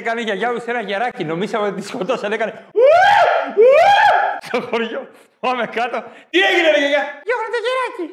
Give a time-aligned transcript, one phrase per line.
[0.00, 1.24] έκανε η γιαγιά μου σε ένα γεράκι.
[1.24, 2.32] Νομίσαμε ότι τη σκοτώσαν.
[2.32, 2.52] Έκανε.
[4.46, 5.08] Στο χωριό.
[5.40, 5.98] Πάμε κάτω.
[6.30, 8.06] Τι έγινε, ρε γιαγιά; Γιώργο το γεράκι.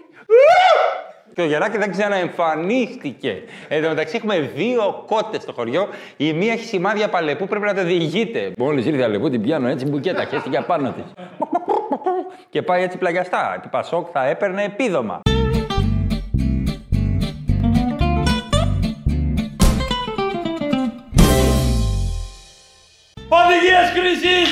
[1.34, 3.44] Και ο γεράκι δεν ξαναεμφανίστηκε.
[3.68, 5.90] Εν τω μεταξύ έχουμε δύο κότες στο χωριό.
[6.18, 8.52] Η μία έχει σημάδια παλεπού, πρέπει να το διηγείται.
[8.58, 11.04] Μόλις ήρθε η Αλεπού, την πιάνω έτσι μπουκέτα, χέστηκε απάνω της.
[12.50, 13.62] και πάει έτσι πλαγιαστά.
[13.66, 15.22] Η Πασόκ θα έπαιρνε επίδομα.
[23.30, 24.50] Οδηγίες κρίσης!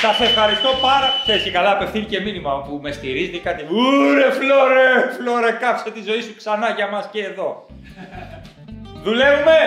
[0.00, 1.40] Σας ευχαριστώ πάρα πολύ.
[1.42, 3.62] και καλά, απευθύνθηκε μήνυμα που με στηρίζει κάτι.
[3.62, 7.66] Ούρε, φλόρε, φλόρε, κάψε τη ζωή σου ξανά για μας και εδώ.
[9.02, 9.58] Δουλεύουμε!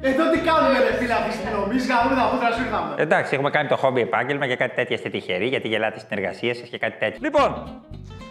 [0.00, 1.76] Εδώ τι κάνουμε, ρε φίλε, αυτή τη στιγμή.
[1.88, 2.94] Γαμούμε τα πούτρα σου ήρθαμε.
[2.96, 6.54] Εντάξει, έχουμε κάνει το χόμπι επάγγελμα και κάτι τέτοια είστε τυχεροί γιατί γελάτε στην εργασία
[6.54, 7.18] σας και κάτι τέτοιο.
[7.22, 7.50] Λοιπόν,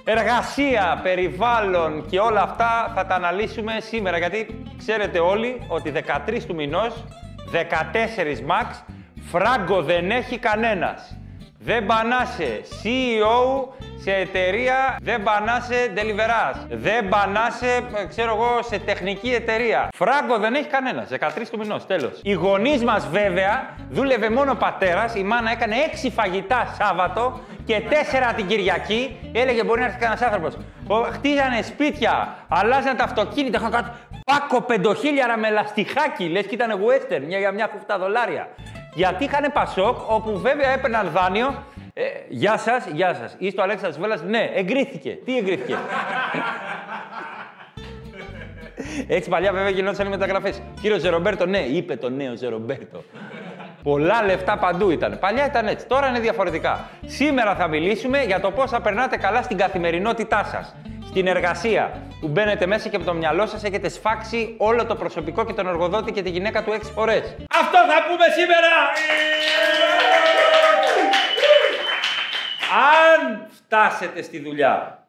[0.07, 5.91] εργασία, περιβάλλον και όλα αυτά θα τα αναλύσουμε σήμερα γιατί ξέρετε όλοι ότι
[6.27, 7.03] 13 του μηνός,
[7.51, 11.17] 14 max, φράγκο δεν έχει κανένας.
[11.65, 16.65] Δεν πανάσαι CEO σε εταιρεία, δεν πανάσαι deliverás.
[16.69, 19.89] Δεν πανάσαι, ξέρω εγώ, σε τεχνική εταιρεία.
[19.95, 21.09] Φράγκο δεν έχει κανένας.
[21.09, 22.19] 13 του μηνός, τέλος.
[22.23, 25.15] Οι γονείς μας βέβαια δούλευε μόνο ο πατέρας.
[25.15, 29.17] Η μάνα έκανε 6 φαγητά Σάββατο και 4 την Κυριακή.
[29.33, 30.57] Έλεγε μπορεί να έρθει κανένας άνθρωπος.
[31.11, 33.57] Χτίζανε σπίτια, αλλάζανε τα αυτοκίνητα.
[33.57, 33.89] Είχαν κάτι
[34.25, 36.23] πάκο πεντοχίλιαρα με λαστιχάκι.
[36.27, 38.47] Λες και ήταν western για μια κουφτά δολάρια.
[38.95, 41.63] Γιατί είχαν Πασόκ, όπου βέβαια έπαιρναν δάνειο.
[41.93, 43.35] Ε, γεια σας, γεια σας.
[43.37, 44.21] Είστε ο Αλέξανδρος Βέλλα.
[44.23, 45.17] Ναι, εγκρίθηκε.
[45.25, 45.77] Τι εγκρίθηκε;
[49.07, 50.61] Έτσι παλιά βέβαια γινόταν οι μεταγραφές.
[50.81, 53.03] Κύριο Ζερομπέρτο, ναι, είπε το νέο Ζερομπέρτο.
[53.85, 55.19] Πολλά λεφτά παντού ήταν.
[55.19, 55.85] Παλιά ήταν έτσι.
[55.85, 56.89] Τώρα είναι διαφορετικά.
[57.05, 60.75] Σήμερα θα μιλήσουμε για το πώς θα περνάτε καλά στην καθημερινότητά σας
[61.13, 65.45] την εργασία που μπαίνετε μέσα και από το μυαλό σας έχετε σφάξει όλο το προσωπικό
[65.45, 67.35] και τον εργοδότη και τη γυναίκα του έξι φορές.
[67.59, 68.73] Αυτό θα πούμε σήμερα!
[72.93, 75.04] Αν φτάσετε στη δουλειά,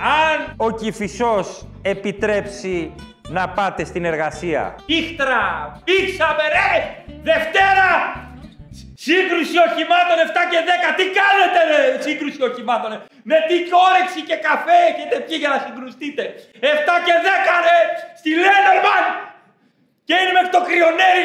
[0.00, 2.94] αν ο Κηφισός επιτρέψει
[3.28, 4.74] να πάτε στην εργασία.
[4.86, 5.42] Ήχτρα!
[5.84, 6.68] Πήξαμε ρε!
[7.22, 7.88] Δευτέρα!
[9.06, 10.60] Σύγκρουση οχημάτων 7 και
[10.92, 10.98] 10.
[10.98, 11.82] Τι κάνετε, ρε!
[12.06, 12.90] Σύγκρουση οχημάτων;
[13.30, 13.56] Με τι
[13.86, 16.22] όρεξη και καφέ έχετε πιει για να συγκρουστείτε;
[16.60, 17.78] 7 και 10, ρε!
[18.20, 19.04] Στη Λένερμαν!
[20.06, 21.24] Και είναι μέχρι το κρυονέρι.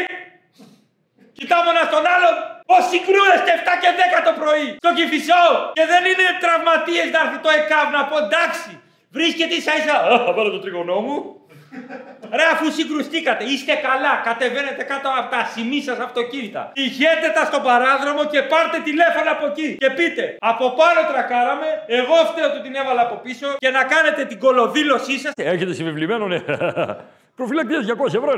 [1.37, 2.35] Κοιτάμε ένα στον άλλον.
[2.69, 4.67] Πώ συγκρούεστε 7 και 10 το πρωί.
[4.83, 5.45] Στο κυφισό.
[5.77, 8.71] Και δεν είναι τραυματίες να έρθει το ΕΚΑΒ να πω εντάξει.
[9.15, 9.95] Βρίσκεται ίσα ίσα.
[10.29, 11.17] Α, πάρω το τριγωνό μου.
[12.37, 16.61] Ρε, αφού συγκρουστήκατε, είστε καλά, κατεβαίνετε κάτω από τα σημεία σας αυτοκίνητα.
[16.85, 19.67] Ηγέτε τα στον παράδρομο και πάρτε τηλέφωνο από εκεί.
[19.81, 21.67] Και πείτε, από πάνω τρακάραμε,
[21.99, 25.31] εγώ φταίω ότι την έβαλα από πίσω και να κάνετε την κολοδήλωσή σας.
[25.35, 26.39] Έχετε συμβεβλημένο, ναι.
[27.37, 28.31] Προφυλακτή 200 ευρώ,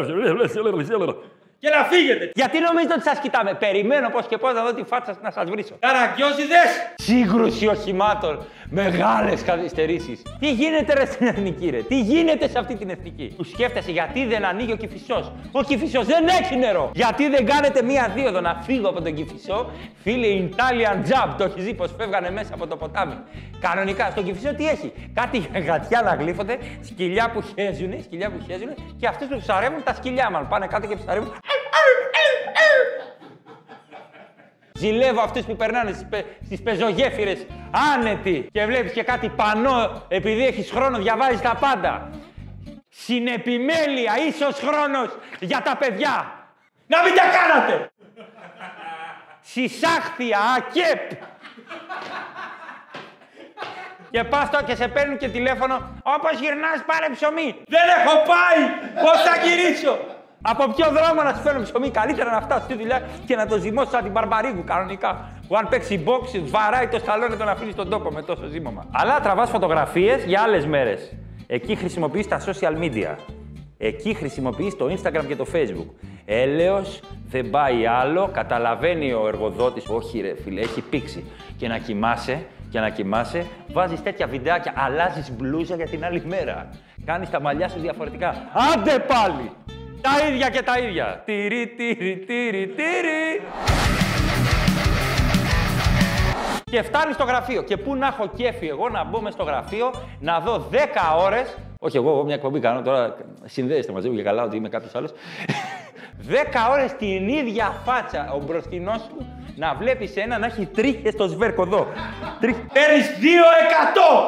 [1.59, 2.31] και να φύγετε.
[2.35, 3.53] Γιατί νομίζετε ότι σας κοιτάμε.
[3.53, 5.75] Περιμένω πώς και πώς να δω τη φάτσα να σας βρίσω.
[5.79, 6.63] Καραγκιόζιδε!
[6.95, 8.45] Σύγκρουση οχημάτων.
[8.69, 10.21] Μεγάλες καθυστερήσει.
[10.39, 14.25] Τι γίνεται ρε στην εθνική, ρε; Τι γίνεται σε αυτή την εθνική; Του σκέφτεσαι γιατί
[14.25, 16.91] δεν ανοίγει ο κυφισός; Ο κυφισός δεν έχει νερό.
[16.93, 19.69] Γιατί δεν κάνετε μία δίωδο να φύγω από τον κυφισό;
[20.03, 21.35] Φίλε, Italian Jump.
[21.37, 23.15] Το έχει δει πως φεύγανε μέσα από το ποτάμι.
[23.59, 28.69] Κανονικά στον κυφισό τι έχει; Κάτι γατιά να γλύφονται, σκυλιά που χέζουν, σκυλιά που χέζουν
[28.99, 30.39] και αυτούς που ψαρεύουν τα σκυλιά μα.
[30.39, 31.31] Πάνε κάτω και ψαρεύουν.
[34.77, 37.45] Ζηλεύω αυτούς που περνάνε στις, πε, στις πεζογέφυρες
[37.93, 42.09] άνετοι και βλέπεις και κάτι πανό επειδή έχεις χρόνο διαβάζεις τα πάντα.
[42.89, 46.31] Συνεπιμέλεια, ίσως χρόνος για τα παιδιά.
[46.87, 47.91] Να μην τα κάνατε.
[49.41, 51.11] Συσάχθεια, ακέπ.
[54.09, 57.55] Και πας και σε παίρνουν και τηλέφωνο, όπως γυρνάς πάρε ψωμί.
[57.67, 58.61] Δεν έχω πάει,
[59.03, 60.16] πώς θα γυρίσω.
[60.41, 63.57] Από ποιο δρόμο να σου φέρω ψωμί, καλύτερα να φτάσεις στη δουλειά και να το
[63.57, 65.29] ζυμώσεις σαν την Μπαρμπαρίγου κανονικά.
[65.47, 68.85] Που αν παίξει box, βαράει το σταλόνι το να αφήνεις στον τόπο με τόσο ζύμωμα.
[68.91, 71.13] Αλλά τραβάς φωτογραφίες για άλλες μέρες.
[71.47, 73.15] Εκεί χρησιμοποιείς τα social media.
[73.77, 76.07] Εκεί χρησιμοποιείς το Instagram και το Facebook.
[76.25, 81.25] Έλεος, δεν πάει άλλο, καταλαβαίνει ο εργοδότης, όχι ρε φίλε, έχει πήξει.
[81.57, 86.69] Και να κοιμάσαι, και να κοιμάσαι, βάζεις τέτοια βιντεάκια, αλλάζεις μπλούζα για την άλλη μέρα.
[87.05, 88.35] Κάνεις τα μαλλιά σου διαφορετικά.
[88.73, 89.51] Άντε πάλι!
[90.07, 91.21] Τα ίδια και τα ίδια.
[91.25, 93.41] Τυρί, τυρί, τυρί, τυρί.
[96.63, 97.61] Και φτάνει στο γραφείο.
[97.63, 100.75] Και πού να έχω κέφι εγώ να μπω στο γραφείο, να δω 10
[101.17, 101.57] ώρες.
[101.79, 103.15] Όχι, εγώ, εγώ μια εκπομπή κάνω τώρα.
[103.45, 105.11] Συνδέεστε μαζί μου και καλά ότι είμαι κάποιος άλλος.
[106.29, 106.33] 10
[106.71, 109.25] ώρες την ίδια φάτσα ο μπροστινός σου
[109.55, 111.87] να βλέπεις ένα να έχει τρίχες στο σβέρκο εδώ.
[112.73, 113.07] Παίρνεις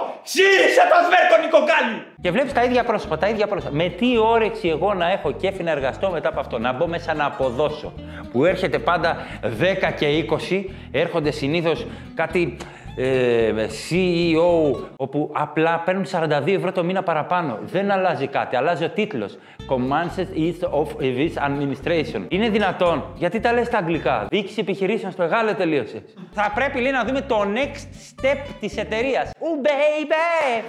[0.03, 1.97] 2% ΣΥΡΙΖΑ το σβέρκο Νικοκάλη.
[2.21, 3.75] Και βλέπεις τα ίδια πρόσωπα, τα ίδια πρόσωπα.
[3.75, 7.13] Με τι όρεξη εγώ να έχω κέφι να εργαστώ μετά από αυτό, να μπω μέσα
[7.13, 7.93] να αποδώσω.
[8.31, 10.05] Που έρχεται πάντα 10 και
[10.49, 12.57] 20, έρχονται συνήθως κάτι
[12.95, 17.59] ε, CEO, όπου απλά παίρνουν 42 ευρώ το μήνα παραπάνω.
[17.61, 19.37] Δεν αλλάζει κάτι, αλλάζει ο τίτλος.
[19.69, 22.25] Commands is of this administration.
[22.27, 26.01] Είναι δυνατόν, γιατί τα λες στα αγγλικά; Διοίκηση επιχειρήσεων στο Εγάλο τελείωσες.
[26.31, 29.31] Θα πρέπει λέει να δούμε το next step της εταιρείας.
[29.31, 30.63] Oh baby!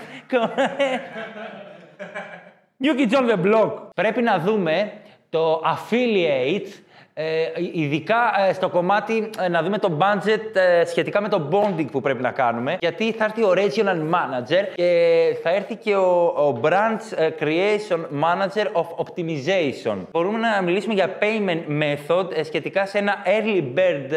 [2.83, 3.73] New Kids on the Block.
[3.95, 4.93] Πρέπει να δούμε
[5.31, 6.69] το affiliate
[7.15, 7.25] ε,
[7.73, 12.01] ειδικά ε, στο κομμάτι ε, να δούμε το budget ε, σχετικά με το bonding που
[12.01, 12.77] πρέπει να κάνουμε.
[12.81, 18.67] Γιατί θα έρθει ο regional manager και θα έρθει και ο, ο branch creation manager
[18.73, 19.97] of optimization.
[20.11, 24.13] Μπορούμε να μιλήσουμε για payment method σχετικά σε ένα early bird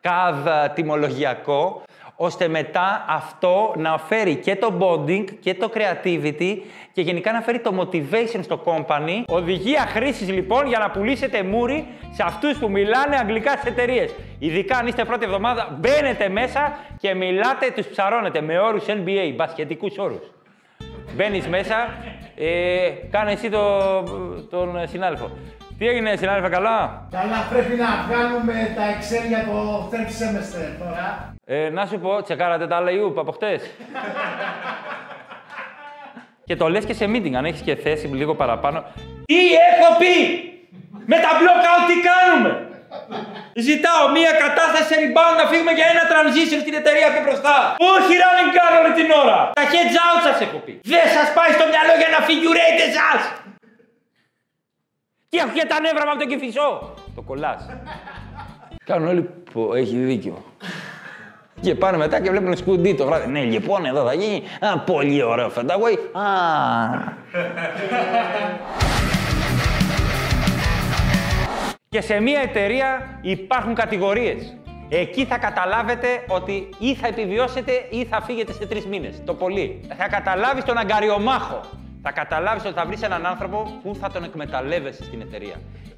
[0.00, 1.82] CAD τιμολογιακό
[2.16, 6.56] ώστε μετά αυτό να φέρει και το bonding και το creativity
[6.92, 9.22] και γενικά να φέρει το motivation στο company.
[9.26, 14.14] Οδηγία χρήσης λοιπόν για να πουλήσετε μούρι σε αυτούς που μιλάνε αγγλικά στις εταιρείες.
[14.38, 19.98] Ειδικά αν είστε πρώτη εβδομάδα, μπαίνετε μέσα και μιλάτε, τους ψαρώνετε με όρους NBA, μπασχετικούς
[19.98, 20.30] όρους.
[21.14, 21.76] Μπαίνεις μέσα,
[22.36, 24.02] ε, κάνε εσύ το,
[24.50, 25.30] τον συνάδελφο.
[25.78, 31.33] Τι έγινε, συνάδελφε, καλά; Καλά, πρέπει να βγάλουμε τα Excel για το third semester τώρα.
[31.46, 33.70] Ε, να σου πω, τσεκάρατε τα άλλα Ιούπ από χτες;
[36.44, 38.84] και το λες και σε meeting, αν έχεις και θέση λίγο παραπάνω.
[39.24, 40.16] Τι έχω πει!
[41.06, 42.68] Με τα blockout τι κάνουμε!
[43.54, 47.56] Ζητάω μία κατάσταση σε rebound να φύγουμε για ένα transition στην εταιρεία πιο μπροστά.
[47.94, 50.72] Όχι running gun όλη την ώρα; Τα heads out σας έχω πει.
[50.82, 53.20] Δεν σας πάει στο μυαλό για να figurate εσάς.
[55.28, 56.68] Και έχω και τα νεύρα μου από τον κυφισό.
[57.14, 57.60] Το κολλάς.
[58.84, 60.36] Κάνουν όλοι που έχει δίκιο.
[61.64, 63.30] Και πάνε μετά και βλέπουν σκουντί το βράδυ.
[63.30, 64.42] Ναι, λοιπόν, εδώ θα γίνει.
[64.60, 65.92] Α, πολύ ωραίο φενταγόι.
[65.92, 66.22] Α.
[71.88, 74.56] και σε μια εταιρεία υπάρχουν κατηγορίες.
[74.88, 79.22] Εκεί θα καταλάβετε ότι ή θα επιβιώσετε ή θα φύγετε σε τρεις μήνες.
[79.24, 79.80] Το πολύ.
[79.98, 81.60] Θα καταλάβεις τον αγκαριομάχο.
[82.06, 85.54] Θα καταλάβεις ότι θα βρεις έναν άνθρωπο που θα τον εκμεταλλεύεσαι στην εταιρεία.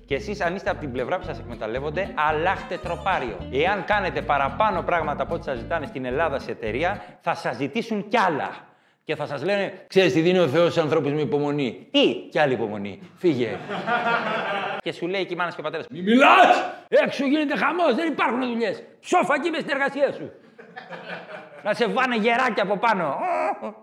[0.07, 3.37] Και εσείς, αν είστε από την πλευρά που σας εκμεταλλεύονται, αλλάχτε τροπάριο.
[3.53, 8.09] Εάν κάνετε παραπάνω πράγματα από ό,τι σας ζητάνε στην Ελλάδα σε εταιρεία, θα σας ζητήσουν
[8.09, 8.51] κι άλλα.
[9.05, 12.39] Και θα σας λένε, ξέρεις τι δίνει ο Θεός στους ανθρώπους με υπομονή; Τι, κι
[12.39, 13.01] άλλη υπομονή.
[13.17, 13.57] Φύγε.
[14.85, 16.73] και σου λέει και η μάνας και ο πατέρας, Μη μιλάς!
[16.89, 18.83] Έξω γίνεται χαμός, δεν υπάρχουν δουλειές.
[19.01, 20.33] Σόφα εκεί με στην εργασία σου.
[21.63, 23.17] να σε βάνε γεράκια από πάνω.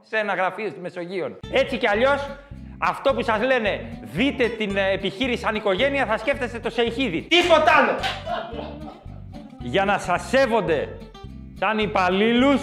[0.01, 1.39] Σε ένα γραφείο στη Μεσογείο.
[1.51, 2.29] Έτσι κι αλλιώς
[2.85, 7.21] αυτό που σας λένε, δείτε την ε, επιχείρηση σαν οικογένεια, θα σκέφτεστε το Σεϊχίδη.
[7.21, 7.95] Τίποτα άλλο.
[9.59, 10.97] Για να σας σέβονται
[11.59, 12.61] σαν υπαλλήλους,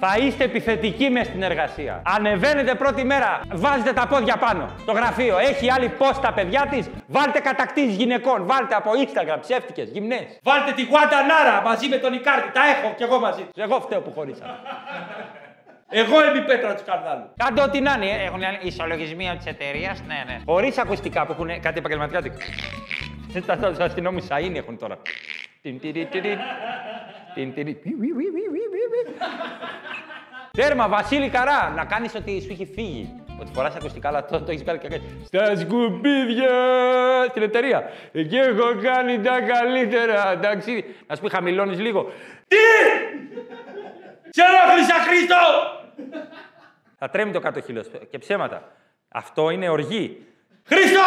[0.00, 2.02] θα είστε επιθετικοί μες στην εργασία.
[2.04, 4.70] Ανεβαίνετε πρώτη μέρα, βάζετε τα πόδια πάνω.
[4.86, 6.90] Το γραφείο έχει άλλη πώ τα παιδιά της.
[7.06, 8.46] Βάλτε κατακτήσεις γυναικών.
[8.46, 10.38] Βάλτε από Instagram ψεύτικες, γυμνές.
[10.42, 12.52] Βάλτε τη Γουάντα Νάρα μαζί με τον Ικάρτη.
[12.52, 13.60] Τα έχω κι εγώ μαζί του.
[13.60, 14.44] Εγώ φταίω που χωρίσα.
[15.88, 17.30] Εγώ είμαι η πέτρα του σκανδάλου.
[17.36, 18.22] Κάντε ό,τι να είναι.
[18.24, 19.96] Έχουν ισολογισμοί τη εταιρεία.
[20.06, 20.40] Ναι, ναι.
[20.46, 22.22] Χωρίς ακουστικά που έχουν κάτι επαγγελματικά.
[23.76, 24.98] Τα αστυνόμοι Σαΐνι έχουν τώρα.
[30.50, 33.24] Τέρμα, Βασίλη Καρά, να κάνεις ότι σου έχει φύγει.
[33.40, 35.02] Ότι φοράς ακουστικά, αλλά το, το έχεις πάρει και κάνει.
[35.24, 36.50] Στα σκουπίδια
[37.28, 37.90] στην εταιρεία.
[38.12, 40.32] Εκεί έχω κάνει τα καλύτερα.
[40.32, 42.12] Εντάξει, να σου πει χαμηλώνεις λίγο.
[42.48, 42.56] Τι!
[44.34, 45.36] Σε ενόχλησα, Χρήστο!
[46.98, 48.72] Θα τρέμει το κάτω χείλος και ψέματα.
[49.08, 50.26] Αυτό είναι οργή.
[50.64, 51.00] Χρήστο!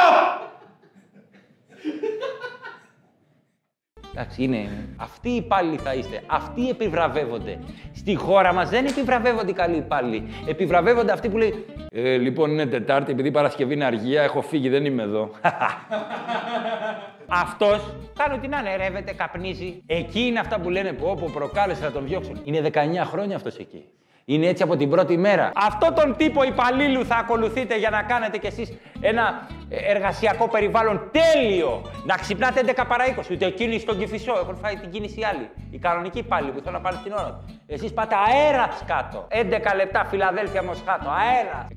[4.19, 4.67] Εντάξει, είναι.
[4.95, 6.21] Αυτοί οι υπάλληλοι θα είστε.
[6.27, 7.59] Αυτοί επιβραβεύονται.
[7.95, 10.27] Στη χώρα μας δεν επιβραβεύονται οι καλοί υπάλληλοι.
[10.47, 11.65] Επιβραβεύονται αυτοί που λέει.
[11.91, 15.29] Ε, λοιπόν, είναι Τετάρτη, επειδή Παρασκευή είναι αργία, έχω φύγει, δεν είμαι εδώ.
[17.43, 19.81] Αυτός κάνει ό,τι να είναι, ρεύεται, καπνίζει.
[19.85, 22.41] Εκεί είναι αυτά που λένε που όπου προκάλεσε να τον διώξουν.
[22.43, 23.83] Είναι 19 χρόνια αυτός εκεί.
[24.29, 25.51] Είναι έτσι από την πρώτη μέρα.
[25.55, 31.91] Αυτό τον τύπο υπαλλήλου θα ακολουθείτε για να κάνετε κι εσείς ένα εργασιακό περιβάλλον τέλειο.
[32.05, 33.31] Να ξυπνάτε 11 παρά 20.
[33.31, 34.33] Ούτε ο κίνηση στον κυφισό.
[34.41, 35.49] Έχουν φάει την κίνηση άλλοι.
[35.71, 37.55] Οι κανονικοί υπάλληλοι που θέλουν να πάνε στην ώρα τους.
[37.67, 39.27] Εσείς πάτε αέρα κάτω.
[39.31, 41.09] 11 λεπτά Φιλαδέλφια Μοσχάτο.
[41.09, 41.67] Αέρα.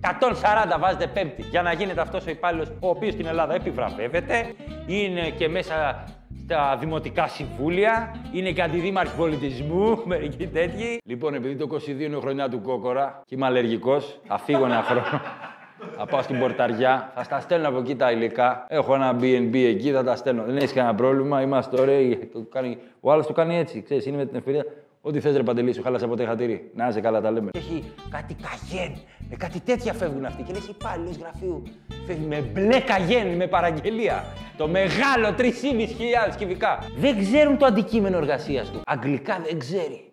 [0.75, 1.42] 140 βάζετε πέμπτη.
[1.42, 4.54] Για να γίνετε αυτός ο υπάλληλος ο οποίος στην Ελλάδα επιβραβεύεται.
[4.87, 6.04] Είναι και μέσα
[6.50, 11.00] στα δημοτικά συμβούλια, είναι και αντιδήμαρχοι πολιτισμού, μερικοί τέτοιοι.
[11.04, 14.83] Λοιπόν, επειδή το 22 είναι η χρονιά του κόκορα και είμαι αλλεργικός, θα φύγω ένα
[14.83, 15.04] χρόνο.
[15.97, 18.66] Θα πάω στην πορταριά, θα στα στέλνω από εκεί τα υλικά.
[18.69, 20.45] Έχω ένα BNB εκεί, θα τα στέλνω.
[20.45, 22.30] Δεν έχεις κανένα πρόβλημα, είμαστε ωραίοι.
[22.33, 22.78] Το κάνει...
[23.00, 24.64] Ο άλλος το κάνει έτσι, ξέρεις, είναι με την ευκαιρία.
[25.00, 26.71] Ό,τι θες, ρε Παντελή, σου χάλασα ποτέ χατήρι.
[26.75, 27.50] Να είσαι καλά, τα λέμε.
[27.54, 28.92] Έχει κάτι καγέν,
[29.30, 30.42] με κάτι τέτοια φεύγουν αυτοί.
[30.42, 31.62] Και λε υπάλληλο γραφείου.
[32.06, 34.25] Φεύγει με μπλε καγέν, με παραγγελία.
[34.56, 36.78] Το μεγάλο 3.500 κυβικά.
[36.96, 38.80] Δεν ξέρουν το αντικείμενο εργασίας του.
[38.87, 40.12] Αγγλικά δεν ξέρει.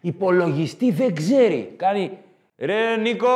[0.00, 1.74] Υπολογιστή δεν ξέρει.
[1.76, 2.18] Κάνει.
[2.58, 3.28] Ρε Νίκο,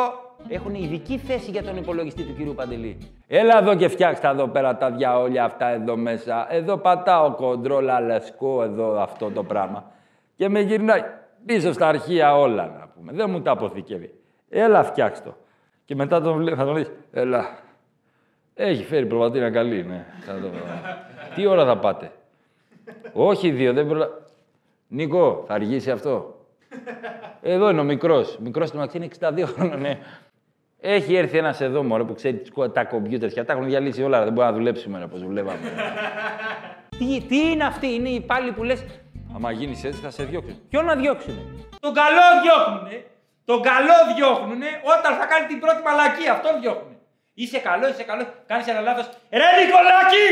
[0.48, 2.98] έχουν ειδική θέση για τον υπολογιστή του κυρίου Παντελή.
[3.26, 6.46] Έλα εδώ και φτιάξτε εδώ πέρα τα διαόλια αυτά εδώ μέσα.
[6.50, 9.92] Εδώ πατάω κοντρόλ αλεσκό εδώ αυτό το πράγμα.
[10.36, 11.00] Και με γυρνάει
[11.44, 13.12] πίσω στα αρχεία όλα να πούμε.
[13.12, 14.17] Δεν μου τα αποθηκεύει.
[14.50, 15.36] Έλα φτιάξ' το.
[15.84, 17.58] Και μετά τον, θα τον δεις, έλα.
[18.54, 20.06] Έχει φέρει προβατήρα καλή, ναι.
[21.34, 22.10] Τι ώρα θα πάτε;
[23.12, 24.08] Όχι δύο, δεν προλα...
[24.88, 26.38] Νίκο, θα αργήσει αυτό.
[27.42, 28.38] Εδώ είναι ο μικρός.
[28.38, 29.98] Μικρός του Μαξίνη είναι 62 χρόνια, ναι.
[30.80, 34.24] Έχει έρθει ένας εδώ μωρέ που ξέρει τα κομπιούτερς και τα έχουν διαλύσει όλα.
[34.24, 35.58] Δεν μπορεί να δουλέψουμε όπω δουλεύαμε.
[36.98, 38.84] τι, τι είναι αυτή, είναι οι υπάλληλοι που λες.
[39.34, 40.58] Άμα γίνεις έτσι θα σε διώξουν.
[40.68, 41.40] Ποιο να διώξουνε;
[41.80, 43.04] Τον καλό διώχνουνε.
[43.48, 46.28] Τον καλό διώχνουνε όταν θα κάνει την πρώτη μαλακή.
[46.28, 46.98] Αυτό διώχνουνε.
[47.34, 48.26] Είσαι καλός, είσαι καλός.
[48.46, 49.08] Κάνεις ένα λάθος.
[49.30, 50.26] Ρε Νικολάκη!